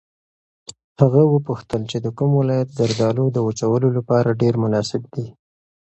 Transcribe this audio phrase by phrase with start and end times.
[0.99, 5.27] هغه وپوښتل چې د کوم ولایت زردالو د وچولو لپاره ډېر مناسب دي.